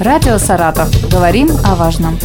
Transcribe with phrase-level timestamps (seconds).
[0.00, 0.88] Радио «Саратов».
[1.10, 2.16] Говорим о важном.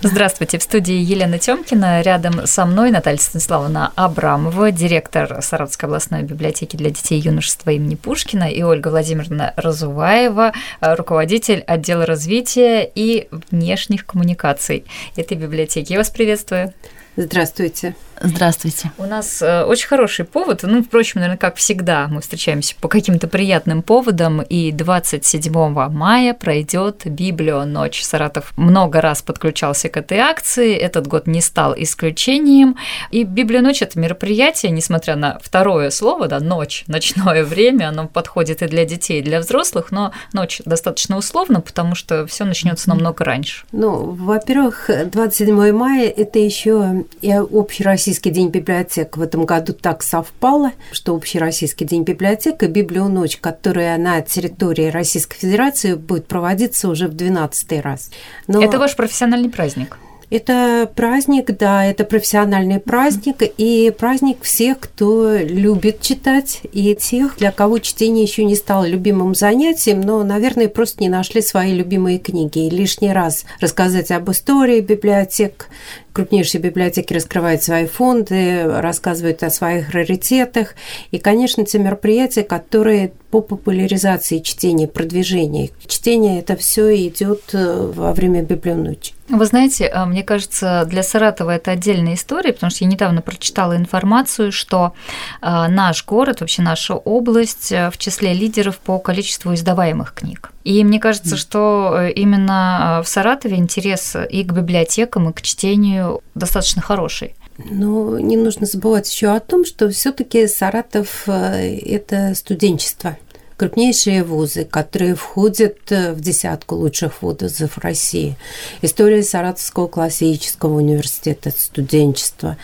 [0.00, 2.00] Здравствуйте, в студии Елена Тёмкина.
[2.02, 7.96] Рядом со мной Наталья Станиславовна Абрамова, директор Саратовской областной библиотеки для детей и юношества имени
[7.96, 14.84] Пушкина, и Ольга Владимировна Разуваева, руководитель отдела развития и внешних коммуникаций
[15.16, 15.90] этой библиотеки.
[15.90, 16.72] Я вас приветствую.
[17.16, 17.96] Здравствуйте.
[18.20, 18.90] Здравствуйте.
[18.98, 20.60] У нас э, очень хороший повод.
[20.62, 24.42] Ну, впрочем, наверное, как всегда, мы встречаемся по каким-то приятным поводам.
[24.42, 25.52] И 27
[25.90, 28.02] мая пройдет Библионочь.
[28.02, 30.74] Саратов много раз подключался к этой акции.
[30.74, 32.76] Этот год не стал исключением.
[33.10, 38.66] И Библионочь– это мероприятие, несмотря на второе слово, да, ночь, ночное время, оно подходит и
[38.66, 43.64] для детей, и для взрослых, но ночь достаточно условно, потому что все начнется намного раньше.
[43.72, 50.04] Ну, во-первых, 27 мая– это еще и общероссийский Общероссийский день библиотек в этом году так
[50.04, 57.08] совпало, что Общероссийский день библиотек и Библионочь, которая на территории Российской Федерации будет проводиться уже
[57.08, 58.12] в 12 раз.
[58.46, 58.62] Но...
[58.62, 59.98] Это ваш профессиональный праздник?
[60.28, 67.52] Это праздник, да, это профессиональный праздник и праздник всех, кто любит читать, и тех, для
[67.52, 72.66] кого чтение еще не стало любимым занятием, но, наверное, просто не нашли свои любимые книги.
[72.66, 75.68] И лишний раз рассказать об истории библиотек,
[76.16, 80.74] крупнейшие библиотеки раскрывают свои фонды, рассказывают о своих раритетах.
[81.10, 85.68] И, конечно, те мероприятия, которые по популяризации чтения, продвижения.
[85.86, 89.12] Чтение это все идет э, во время библионочи.
[89.28, 93.76] Вы знаете, э, мне кажется, для Саратова это отдельная история, потому что я недавно прочитала
[93.76, 94.94] информацию, что
[95.42, 100.50] э, наш город, вообще наша область в числе лидеров по количеству издаваемых книг.
[100.66, 106.82] И мне кажется, что именно в Саратове интерес и к библиотекам, и к чтению достаточно
[106.82, 107.36] хороший.
[107.70, 113.16] Но не нужно забывать еще о том, что все-таки Саратов это студенчество
[113.56, 118.36] крупнейшие вузы, которые входят э, в десятку лучших вузов России.
[118.82, 122.56] История Саратовского классического университета, студенчества.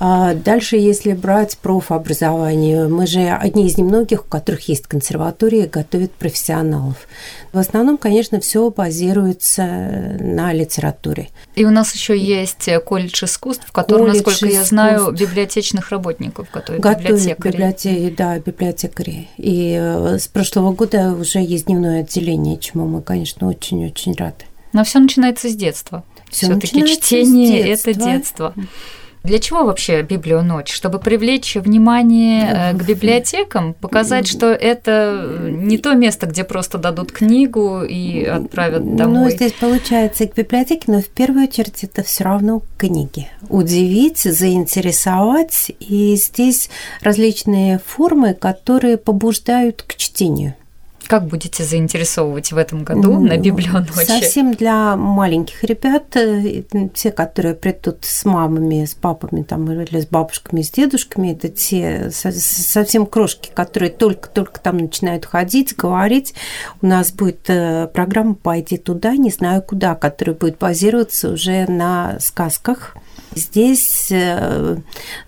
[0.00, 6.12] А дальше, если брать профобразование, мы же одни из немногих, у которых есть консерватории, готовят
[6.12, 6.96] профессионалов.
[7.52, 9.64] В основном, конечно, все базируется
[10.20, 11.28] на литературе.
[11.54, 14.58] И у нас еще есть колледж искусств, в котором, колледж насколько искусств.
[14.58, 17.52] я знаю, библиотечных работников готовят библиотекари.
[17.52, 19.28] Библиотеки, да, библиотекари.
[19.36, 24.44] И э, с прошлого года уже есть дневное отделение, чему мы, конечно, очень-очень рады.
[24.72, 26.04] Но все начинается с детства.
[26.30, 28.54] Все-таки чтение это детство.
[29.22, 30.72] Для чего вообще Библионочь?
[30.72, 37.12] Чтобы привлечь внимание э, к библиотекам, показать, что это не то место, где просто дадут
[37.12, 39.24] книгу и отправят ну, домой.
[39.24, 43.28] Ну, здесь получается к библиотеке, но в первую очередь это все равно книги.
[43.48, 45.72] Удивить, заинтересовать.
[45.80, 46.70] И здесь
[47.02, 50.54] различные формы, которые побуждают к чтению.
[51.08, 54.04] Как будете заинтересовывать в этом году на библионочи?
[54.04, 60.06] Совсем для маленьких ребят, э, те, которые придут с мамами, с папами там, или с
[60.06, 66.34] бабушками, с дедушками, это те совсем крошки, которые только-только там начинают ходить, говорить.
[66.82, 72.20] У нас будет э, программа «Пойди туда, не знаю куда», которая будет базироваться уже на
[72.20, 72.94] сказках–
[73.34, 74.76] Здесь э,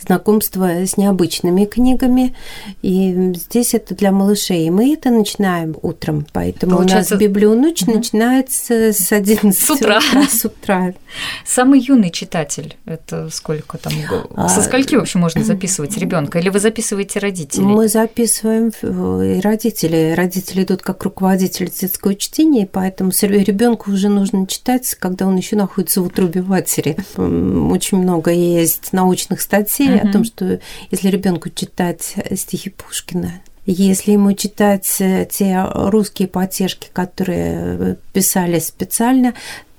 [0.01, 2.35] знакомство с необычными книгами,
[2.83, 4.67] и здесь это для малышей.
[4.67, 7.15] И мы это начинаем утром, поэтому Получается...
[7.15, 7.93] у нас библионочь угу.
[7.93, 9.99] начинается с 11 с утра.
[9.99, 10.23] утра.
[10.31, 10.95] С утра.
[11.45, 13.93] Самый юный читатель, это сколько там?
[14.35, 16.39] А, Со скольки вообще можно записывать ребенка?
[16.39, 17.65] Или вы записываете родителей?
[17.65, 20.15] Мы записываем и родителей.
[20.15, 26.03] Родители идут как руководители детского чтения, поэтому ребенку уже нужно читать, когда он еще находится
[26.03, 26.97] в утробе матери.
[27.17, 30.09] Очень много есть научных статей mm-hmm.
[30.09, 37.99] о том, что если ребенку читать стихи Пушкина, если ему читать те русские потешки, которые
[38.13, 39.35] писали специально,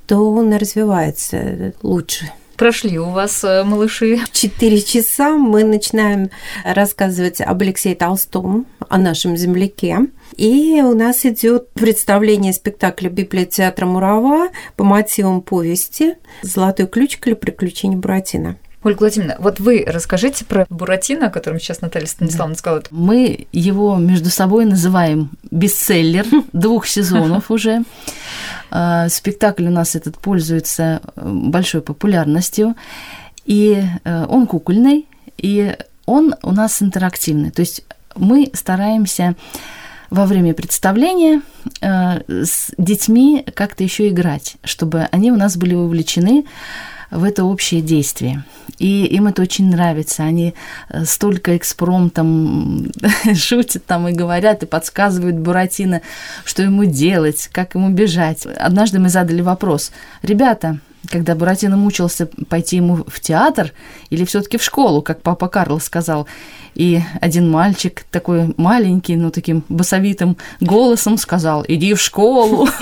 [0.08, 4.20] то он развивается лучше прошли у вас э, малыши?
[4.32, 6.30] 4 часа мы начинаем
[6.64, 10.02] рассказывать об Алексее Толстом, о нашем земляке.
[10.38, 17.98] И у нас идет представление спектакля библиотеатра Мурава по мотивам повести «Золотой ключик» или «Приключения
[17.98, 18.58] Буратино».
[18.84, 22.82] Ольга Владимировна, вот вы расскажите про Буратино, о котором сейчас Наталья Станиславовна сказала.
[22.90, 27.84] Мы его между собой называем бестселлер двух сезонов уже.
[28.72, 32.76] А, спектакль у нас этот пользуется э, большой популярностью,
[33.46, 35.06] и э, он кукольный,
[35.38, 35.76] и
[36.06, 37.52] он у нас интерактивный.
[37.52, 37.84] То есть
[38.16, 39.36] мы стараемся
[40.10, 41.42] во время представления
[41.82, 46.46] э, с детьми как-то еще играть, чтобы они у нас были вовлечены
[47.12, 48.44] в это общее действие.
[48.80, 50.24] И им это очень нравится.
[50.24, 50.56] Они
[50.90, 52.92] э, столько экспромтом
[53.36, 56.02] шутят там и говорят, и подсказывают Буратино,
[56.46, 58.46] что ему делать, как ему бежать.
[58.46, 59.92] Однажды мы задали вопрос.
[60.24, 60.80] Ребята,
[61.10, 63.74] когда Буратино мучился пойти ему в театр
[64.10, 66.28] или все-таки в школу, как папа Карл сказал.
[66.74, 72.68] И один мальчик, такой маленький, но таким басовитым голосом сказал, иди в школу.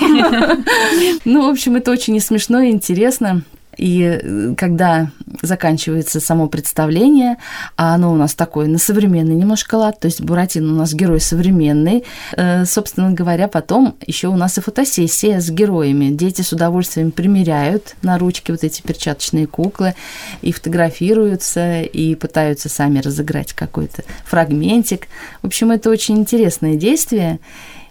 [1.24, 3.42] Ну, в общем, это очень и смешно, и интересно.
[3.76, 5.10] И э, когда
[5.42, 7.36] заканчивается само представление,
[7.76, 11.20] а оно у нас такое на современный немножко лад, то есть Буратино у нас герой
[11.20, 12.04] современный,
[12.36, 16.10] э, собственно говоря, потом еще у нас и фотосессия с героями.
[16.10, 19.94] Дети с удовольствием примеряют на ручки вот эти перчаточные куклы
[20.42, 25.06] и фотографируются, и пытаются сами разыграть какой-то фрагментик.
[25.42, 27.38] В общем, это очень интересное действие.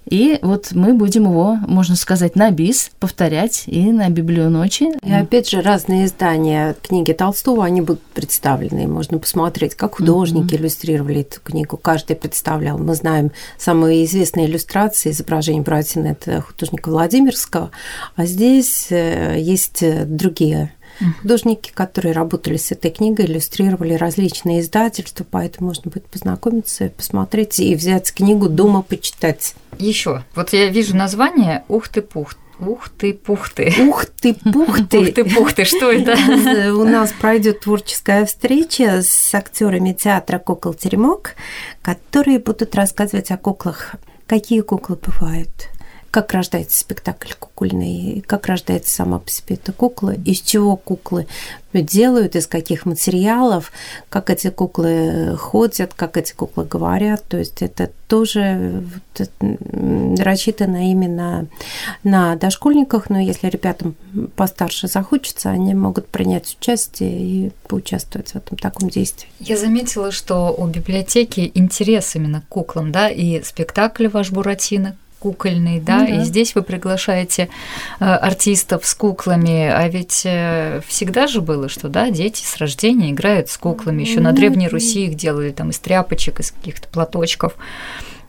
[0.10, 4.88] И вот мы будем его, можно сказать, на бис повторять и на библионочи.
[5.04, 8.88] И опять же, разные издания книги Толстого, они будут представлены.
[8.88, 10.58] Можно посмотреть, как художники mm-hmm.
[10.58, 11.78] иллюстрировали эту книгу.
[11.78, 12.80] Каждый представлял.
[12.80, 17.70] Мы знаем самые известные иллюстрации изображений Братина– это художника Владимирского.
[18.16, 20.74] А здесь э, есть другие
[21.21, 27.75] Художники, которые работали с этой книгой, иллюстрировали различные издательства, поэтому можно будет познакомиться, посмотреть и
[27.75, 29.56] взять книгу дома почитать.
[29.77, 33.74] Еще, вот я вижу название «Ух ты, пух Ух ты, пух ты.
[33.88, 35.00] Ух ты, пух ты.
[35.00, 36.18] Ух ты, пух ты, что это?
[36.74, 41.36] У нас пройдет творческая встреча с актерами театра «Кукол Теремок»,
[41.81, 43.95] которые будут рассказывать о куклах.
[44.27, 45.69] Какие куклы бывают?
[46.12, 51.28] Как рождается спектакль кукольный, как рождается сама по себе эта кукла, из чего куклы
[51.74, 53.72] делают, из каких материалов,
[54.10, 57.24] как эти куклы ходят, как эти куклы говорят.
[57.28, 58.84] То есть это тоже
[60.18, 61.46] рассчитано именно
[62.04, 63.96] на дошкольниках, но если ребятам
[64.36, 69.30] постарше захочется, они могут принять участие и поучаствовать в этом таком действии.
[69.40, 75.80] Я заметила, что у библиотеки интерес именно к куклам, да, и спектакль ваш Буратино кукольный,
[75.80, 77.50] да, ну, да, и здесь вы приглашаете
[78.00, 83.12] э, артистов с куклами, а ведь э, всегда же было, что, да, дети с рождения
[83.12, 87.56] играют с куклами, еще на Древней Руси их делали там из тряпочек, из каких-то платочков.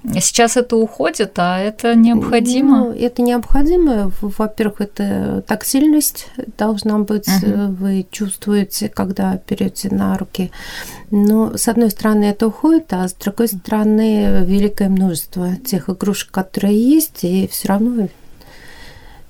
[0.03, 2.79] Сейчас это уходит, а это необходимо?
[2.79, 4.11] Ну, это необходимо.
[4.21, 7.73] Во-первых, это тактильность должна быть, угу.
[7.73, 10.51] вы чувствуете, когда берете на руки.
[11.11, 16.81] Но, с одной стороны, это уходит, а с другой стороны, великое множество тех игрушек, которые
[16.81, 18.09] есть, и все равно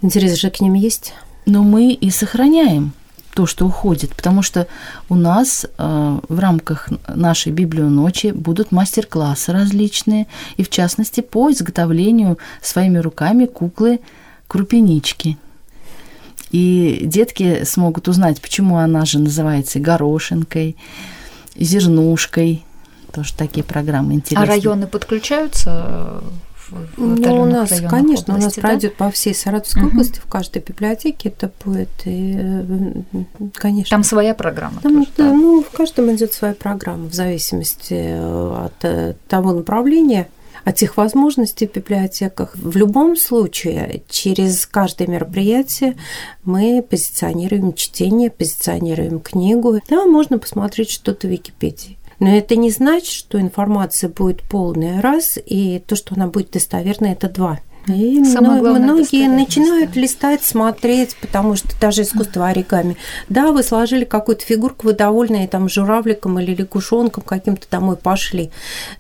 [0.02, 1.14] интерес же к ним есть.
[1.46, 2.93] Но мы и сохраняем
[3.34, 4.66] то, что уходит, потому что
[5.08, 12.38] у нас э, в рамках нашей библионочи будут мастер-классы различные, и в частности по изготовлению
[12.60, 14.00] своими руками куклы
[14.48, 15.38] крупинички.
[16.50, 20.76] И детки смогут узнать, почему она же называется горошинкой,
[21.54, 22.64] зернушкой.
[23.12, 24.44] Тоже такие программы интересные.
[24.44, 26.22] А районы подключаются
[26.96, 28.61] ну, у нас, конечно, области, у нас да?
[28.61, 29.93] пройдет по всей Саратовской угу.
[29.93, 32.93] области, в каждой библиотеке это будет, и, э,
[33.55, 33.96] конечно.
[33.96, 34.81] Там своя программа.
[34.81, 35.32] Там, тоже, да, да?
[35.32, 40.28] Ну, в каждом идет своя программа, в зависимости э, от э, того направления,
[40.64, 42.55] от тех возможностей в библиотеках.
[42.55, 45.96] В любом случае, через каждое мероприятие
[46.44, 49.81] мы позиционируем чтение, позиционируем книгу.
[49.88, 51.96] Да, можно посмотреть что-то в Википедии.
[52.20, 57.12] Но это не значит, что информация будет полная раз, и то, что она будет достоверной,
[57.12, 57.59] это два.
[57.87, 62.97] И Самое главное, многие начинают листать, смотреть, потому что даже искусство оригами.
[63.28, 68.50] Да, вы сложили какую-то фигурку, вы довольны там журавликом или лягушонком каким-то домой пошли.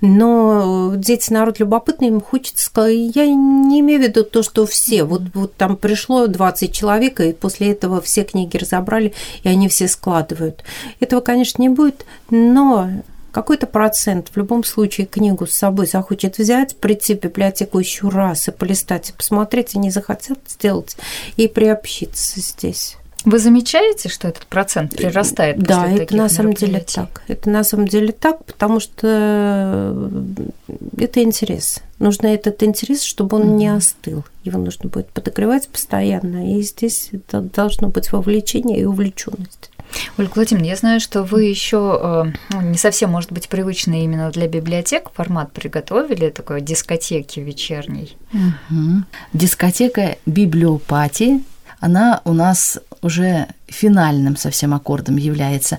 [0.00, 5.04] Но дети народ любопытный, им хочется сказать, я не имею в виду то, что все.
[5.04, 9.88] Вот, вот там пришло 20 человек, и после этого все книги разобрали, и они все
[9.88, 10.64] складывают.
[11.00, 12.88] Этого, конечно, не будет, но
[13.30, 18.48] какой-то процент в любом случае книгу с собой захочет взять, прийти в библиотеку еще раз
[18.48, 20.96] и полистать, и посмотреть, они захотят сделать
[21.36, 22.96] и приобщиться здесь.
[23.24, 25.58] Вы замечаете, что этот процент прирастает?
[25.58, 27.22] Да, это на самом деле так.
[27.28, 31.80] Это на самом деле так, потому что э, это интерес.
[31.98, 33.56] Нужно этот интерес, чтобы он mm-hmm.
[33.56, 34.24] не остыл.
[34.44, 39.70] Его нужно будет подогревать постоянно, и здесь это должно быть вовлечение и увлеченность.
[40.18, 44.30] Ольга Владимировна, я знаю, что вы еще э, ну, не совсем, может быть, привычный именно
[44.30, 48.16] для библиотек формат приготовили, такой дискотеки вечерней.
[48.32, 49.04] Угу.
[49.32, 51.42] Дискотека библиопатии,
[51.80, 55.78] она у нас уже финальным совсем аккордом является.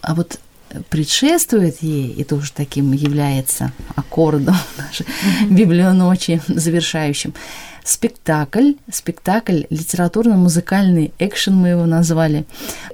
[0.00, 0.40] А вот
[0.90, 5.06] предшествует ей, и тоже таким является аккордом нашей
[5.48, 7.34] библионочи завершающим,
[7.86, 12.44] спектакль, спектакль литературно-музыкальный экшен мы его назвали.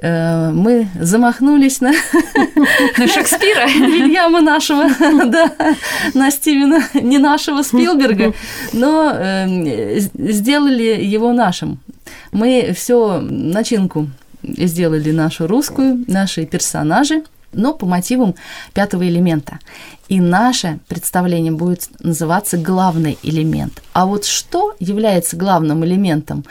[0.02, 1.92] Э, мы замахнулись на,
[2.96, 3.66] Шекспира.
[3.66, 4.88] Вильяма нашего,
[5.26, 5.50] да,
[6.14, 8.34] на Стивена, не нашего Спилберга,
[8.72, 11.80] но э, сделали его нашим.
[12.30, 14.08] Мы все начинку
[14.42, 17.22] сделали нашу русскую, наши персонажи,
[17.52, 18.35] но по мотивам
[18.75, 19.59] пятого элемента.
[20.09, 23.82] И наше представление будет называться главный элемент.
[23.92, 26.44] А вот что является главным элементом,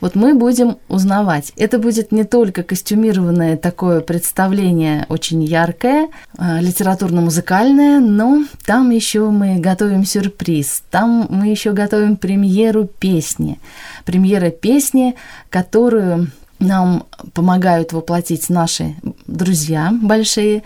[0.00, 1.52] вот мы будем узнавать.
[1.56, 9.60] Это будет не только костюмированное такое представление, очень яркое, а, литературно-музыкальное, но там еще мы
[9.60, 13.58] готовим сюрприз, там мы еще готовим премьеру песни.
[14.04, 15.14] Премьера песни,
[15.48, 18.96] которую нам помогают воплотить наши
[19.26, 20.62] друзья большие,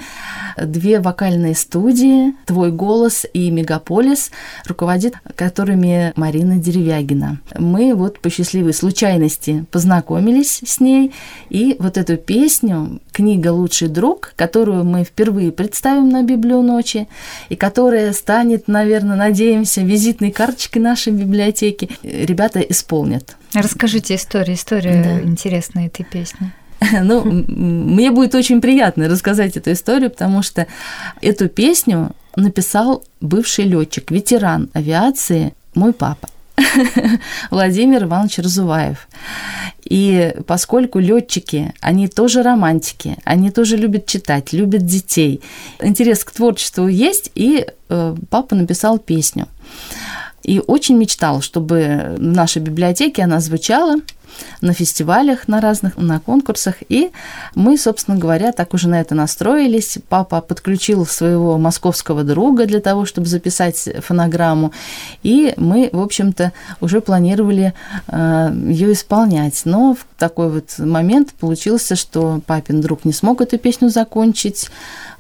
[0.56, 4.30] две вокальные студии «Твой голос» и «Мегаполис»,
[4.66, 7.40] руководит которыми Марина Деревягина.
[7.58, 11.12] Мы вот по счастливой случайности познакомились с ней,
[11.48, 17.06] и вот эту песню «Книга «Лучший друг», которую мы впервые представим на Библию ночи,
[17.50, 23.36] и которая станет, наверное, надеемся, визитной карточкой нашей библиотеки, ребята исполнят.
[23.52, 25.20] Расскажите историю, историю да.
[25.20, 26.50] интересной этой песни.
[27.02, 30.66] Ну, мне будет очень приятно рассказать эту историю, потому что
[31.20, 36.30] эту песню написал бывший летчик, ветеран авиации, мой папа.
[37.50, 39.08] Владимир Иванович Разуваев.
[39.90, 45.42] И поскольку летчики, они тоже романтики, они тоже любят читать, любят детей,
[45.80, 49.48] интерес к творчеству есть, и э, папа написал песню.
[50.44, 53.96] И очень мечтал, чтобы в нашей библиотеке она звучала
[54.60, 56.76] на фестивалях, на разных, на конкурсах.
[56.88, 57.10] И
[57.54, 59.98] мы, собственно говоря, так уже на это настроились.
[60.08, 64.72] Папа подключил своего московского друга для того, чтобы записать фонограмму.
[65.22, 67.74] И мы, в общем-то, уже планировали
[68.08, 69.62] э, ее исполнять.
[69.64, 74.68] Но в такой вот момент получился, что папин друг не смог эту песню закончить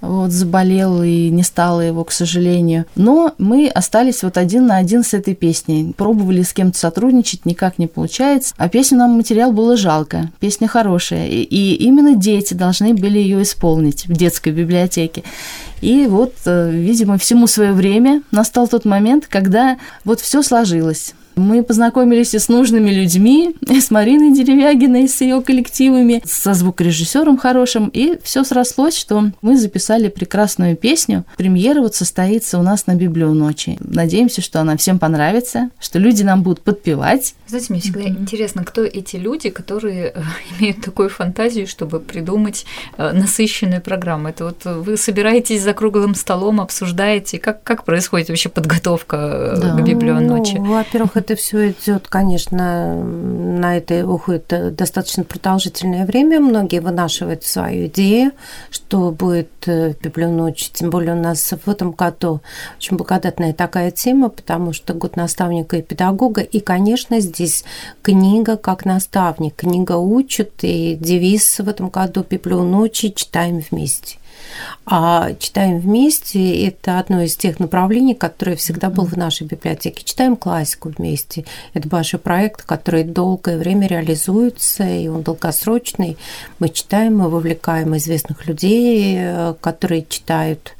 [0.00, 2.86] вот, заболел и не стало его, к сожалению.
[2.94, 5.92] Но мы остались вот один на один с этой песней.
[5.96, 8.54] Пробовали с кем-то сотрудничать, никак не получается.
[8.56, 10.30] А песню нам материал было жалко.
[10.40, 11.26] Песня хорошая.
[11.26, 15.22] И, и именно дети должны были ее исполнить в детской библиотеке.
[15.80, 21.14] И вот, э, видимо, всему свое время настал тот момент, когда вот все сложилось.
[21.40, 27.38] Мы познакомились и с нужными людьми, и с Мариной Деревягиной, с ее коллективами, со звукорежиссером
[27.38, 31.24] хорошим, и все срослось, что мы записали прекрасную песню.
[31.36, 33.78] Премьера вот состоится у нас на Библию ночи.
[33.80, 37.34] Надеемся, что она всем понравится, что люди нам будут подпевать.
[37.46, 38.20] Знаете, мне всегда mm-hmm.
[38.20, 40.22] интересно, кто эти люди, которые э,
[40.58, 42.66] имеют такую фантазию, чтобы придумать
[42.96, 44.28] э, насыщенную программу.
[44.28, 49.76] Это вот вы собираетесь за круглым столом, обсуждаете, как, как происходит вообще подготовка э, да.
[49.76, 50.56] к Библию ночи?
[50.56, 56.40] Ну, во-первых, это все идет, конечно, на это уходит достаточно продолжительное время.
[56.40, 58.32] Многие вынашивают свою идею,
[58.70, 60.70] что будет в Библию ночи.
[60.72, 62.40] Тем более у нас в этом году
[62.76, 66.40] очень благодатная такая тема, потому что год наставника и педагога.
[66.40, 67.64] И, конечно, здесь
[68.02, 69.56] книга как наставник.
[69.56, 74.19] Книга учит, и девиз в этом году Библию ночи читаем вместе.
[74.86, 80.02] А читаем вместе– это одно из тех направлений, которое всегда был в нашей библиотеке.
[80.04, 81.44] Читаем классику вместе.
[81.74, 86.16] Это большой проект, который долгое время реализуется, и он долгосрочный.
[86.58, 90.74] Мы читаем, мы вовлекаем известных людей, э, которые читают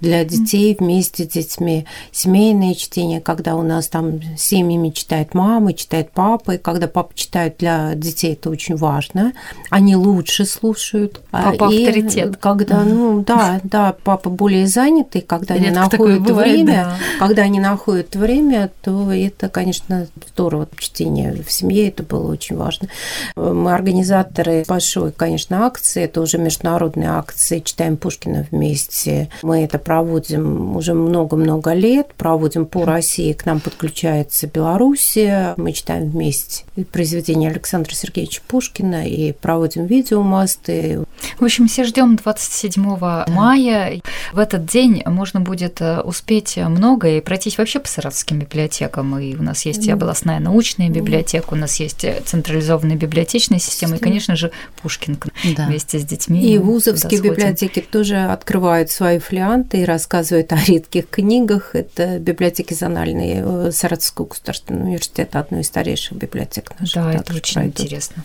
[0.00, 1.86] для детей вместе с детьми.
[2.12, 7.56] Семейное чтение, когда у нас там семьями читает мама, читает папа, и когда папа читает
[7.58, 9.32] для детей, это очень важно.
[9.70, 11.20] Они лучше слушают.
[11.32, 12.36] А, папа и авторитет.
[12.36, 16.96] Когда, ну да, да, папа более занятый, когда Редко они находят бывает, время, да.
[17.18, 20.68] когда они находят время, то это, конечно, здорово.
[20.76, 22.88] Чтение в семье это было очень важно.
[23.36, 29.28] Мы организаторы большой, конечно, акции, это уже международные акции, читаем Пушкина вместе.
[29.42, 36.10] Мы это проводим уже много-много лет, проводим по России, к нам подключается Белоруссия, мы читаем
[36.10, 41.04] вместе произведения Александра Сергеевича Пушкина и проводим видеомасты.
[41.38, 42.87] В общем, все ждем 27
[43.28, 44.00] мая.
[44.32, 49.18] В этот день можно будет э, успеть много и пройтись вообще по саратовским библиотекам.
[49.18, 53.96] И у нас есть и областная научная библиотека, у нас есть э, централизованная библиотечная система,
[53.96, 54.50] и, конечно же,
[54.82, 55.18] Пушкин
[55.56, 55.66] да.
[55.66, 56.40] вместе с детьми.
[56.52, 61.74] И вузовские библиотеки тоже открывают свои флианты и рассказывают о редких книгах.
[61.74, 66.94] Это библиотеки зональные э, Саратовского государственного университета, одной из старейших библиотек наших.
[66.94, 67.80] Да, это очень пройдут.
[67.80, 68.22] интересно.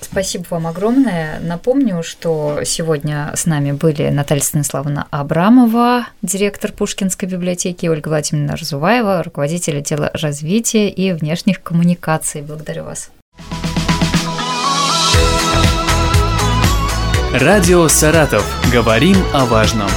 [0.00, 1.40] Спасибо вам огромное.
[1.40, 5.06] Напомню, что сегодня с нами были Наталья Станиславовна
[5.38, 12.42] Абрамова, директор Пушкинской библиотеки, и Ольга Владимировна Разуваева, руководитель отдела развития и внешних коммуникаций.
[12.42, 13.12] Благодарю вас.
[17.32, 18.44] Радио «Саратов».
[18.72, 19.88] Говорим о важном.